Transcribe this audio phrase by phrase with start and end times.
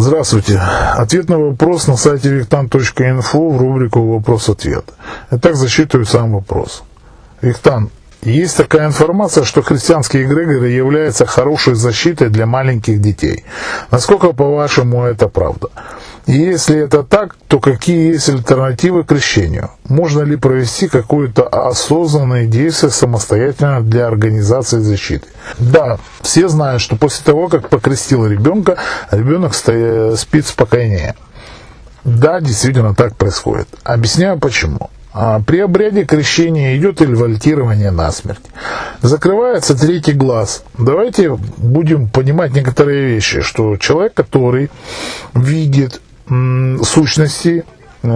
[0.00, 0.60] Здравствуйте.
[0.96, 4.84] Ответ на вопрос на сайте виктан.инфо в рубрику «Вопрос-ответ».
[5.32, 6.84] Итак, зачитываю сам вопрос.
[7.42, 7.90] Виктан,
[8.22, 13.44] есть такая информация, что христианские эгрегоры являются хорошей защитой для маленьких детей.
[13.90, 15.68] Насколько, по-вашему, это правда?
[16.26, 19.70] И если это так, то какие есть альтернативы крещению?
[19.88, 25.26] Можно ли провести какое-то осознанное действие самостоятельно для организации защиты?
[25.58, 28.76] Да, все знают, что после того, как покрестил ребенка,
[29.10, 31.14] ребенок спит спокойнее.
[32.04, 33.68] Да, действительно так происходит.
[33.82, 34.90] Объясняю почему.
[35.20, 38.44] А при обряде крещения идет инвальтирование насмерть.
[39.02, 40.62] Закрывается третий глаз.
[40.78, 44.70] Давайте будем понимать некоторые вещи, что человек, который
[45.34, 47.64] видит сущности,
[48.04, 48.08] э,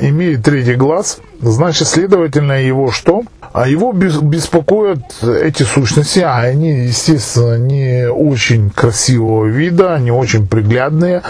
[0.00, 3.22] имеет третий глаз, значит, следовательно, его что?
[3.58, 11.22] А его беспокоят эти сущности, а они, естественно, не очень красивого вида, они очень приглядные,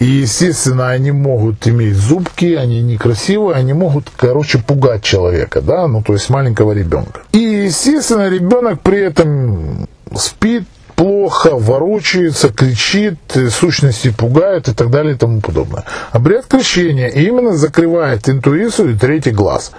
[0.00, 6.02] и, естественно, они могут иметь зубки, они некрасивые, они могут, короче, пугать человека, да, ну,
[6.02, 7.20] то есть маленького ребенка.
[7.30, 10.64] И, естественно, ребенок при этом спит,
[10.96, 15.84] плохо, ворочается, кричит, сущности пугает и так далее и тому подобное.
[16.10, 19.70] Обряд крещения именно закрывает интуицию и третий глаз.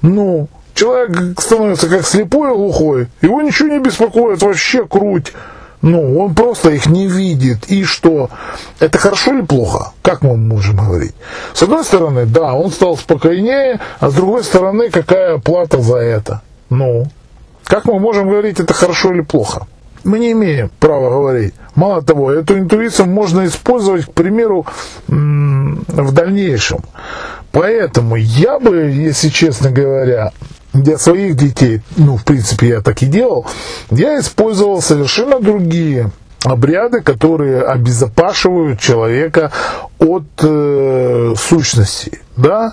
[0.00, 0.48] Ну,
[0.82, 5.32] человек становится как слепой и глухой, его ничего не беспокоит, вообще круть.
[5.80, 7.70] Ну, он просто их не видит.
[7.70, 8.30] И что?
[8.78, 9.92] Это хорошо или плохо?
[10.02, 11.14] Как мы можем говорить?
[11.54, 16.40] С одной стороны, да, он стал спокойнее, а с другой стороны, какая плата за это?
[16.70, 17.06] Ну,
[17.64, 19.66] как мы можем говорить, это хорошо или плохо?
[20.04, 21.54] мы не имеем права говорить.
[21.74, 24.66] Мало того, эту интуицию можно использовать, к примеру,
[25.06, 26.80] в дальнейшем.
[27.52, 30.32] Поэтому я бы, если честно говоря,
[30.72, 33.46] для своих детей, ну, в принципе, я так и делал,
[33.90, 36.10] я использовал совершенно другие
[36.44, 39.52] обряды, которые обезопашивают человека
[39.98, 42.72] от э, сущности, да,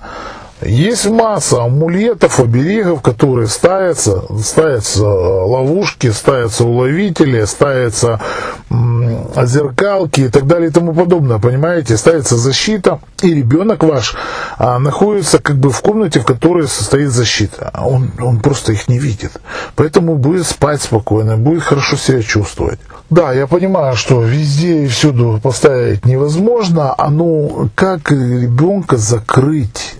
[0.61, 8.19] есть масса амулетов, оберегов, которые ставятся, ставятся ловушки, ставятся уловители, ставятся
[8.69, 14.15] зеркалки и так далее и тому подобное, понимаете, ставится защита, и ребенок ваш
[14.57, 18.99] а, находится как бы в комнате, в которой состоит защита, он, он просто их не
[18.99, 19.31] видит,
[19.75, 22.79] поэтому будет спать спокойно, будет хорошо себя чувствовать.
[23.09, 29.98] Да, я понимаю, что везде и всюду поставить невозможно, а ну как ребенка закрыть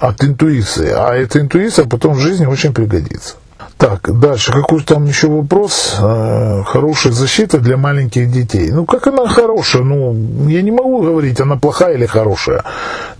[0.00, 0.92] от интуиции.
[0.94, 3.36] А эта интуиция потом в жизни очень пригодится.
[3.76, 5.96] Так, дальше, какой там еще вопрос?
[6.00, 8.70] Э, хорошая защита для маленьких детей.
[8.72, 9.84] Ну, как она хорошая?
[9.84, 12.64] Ну, я не могу говорить, она плохая или хорошая.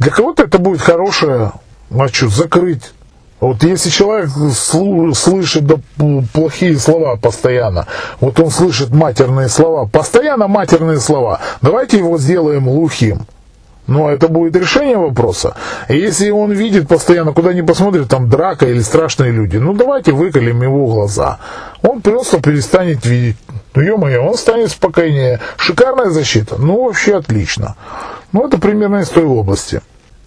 [0.00, 1.52] Для кого-то это будет хорошая,
[1.96, 2.90] а что, закрыть.
[3.38, 4.30] Вот если человек
[5.14, 5.64] слышит
[6.32, 7.86] плохие слова постоянно,
[8.20, 13.26] вот он слышит матерные слова, постоянно матерные слова, давайте его сделаем глухим.
[13.88, 15.56] Но это будет решение вопроса.
[15.88, 20.62] Если он видит постоянно, куда ни посмотрит, там драка или страшные люди, ну давайте выколем
[20.62, 21.38] его глаза.
[21.82, 23.38] Он просто перестанет видеть.
[23.74, 25.40] Ну ё-моё, он станет спокойнее.
[25.56, 26.56] Шикарная защита?
[26.58, 27.76] Ну вообще отлично.
[28.32, 29.80] Ну это примерно из той области.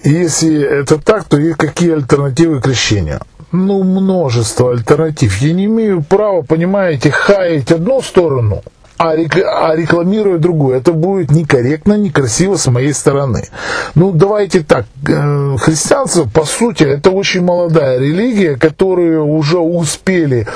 [0.03, 3.21] Если это так, то и какие альтернативы крещения?
[3.51, 5.37] Ну, множество альтернатив.
[5.37, 8.63] Я не имею права, понимаете, хаять одну сторону–
[9.01, 10.77] а, а рекламируя другую.
[10.77, 13.47] Это будет некорректно, некрасиво с моей стороны.
[13.95, 14.85] Ну, давайте так.
[15.07, 20.47] Э, христианство, по сути, это очень молодая религия, которую уже успели,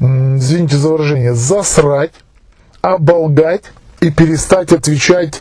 [0.00, 2.10] извините за выражение, засрать,
[2.82, 3.62] оболгать
[4.00, 5.40] и перестать отвечать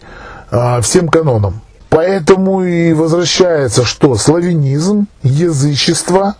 [0.51, 1.61] а, всем канонам.
[1.89, 4.15] Поэтому и возвращается что?
[4.15, 6.35] Славянизм, язычество,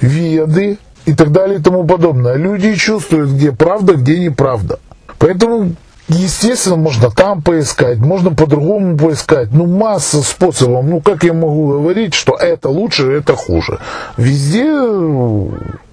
[0.00, 2.34] веды и так далее и тому подобное.
[2.34, 4.80] Люди чувствуют, где правда, где неправда.
[5.26, 5.74] Поэтому
[6.08, 9.48] Естественно, можно там поискать, можно по-другому поискать.
[9.50, 10.84] Ну, масса способов.
[10.84, 13.80] Ну, как я могу говорить, что это лучше, это хуже.
[14.16, 14.70] Везде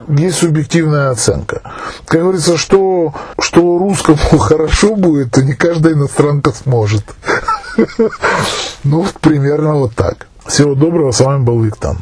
[0.07, 1.63] есть субъективная оценка.
[2.05, 7.03] Как говорится, что, что русскому хорошо будет, то не каждая иностранка сможет.
[8.83, 10.27] Ну, примерно вот так.
[10.45, 11.97] Всего доброго, с вами был Виктан.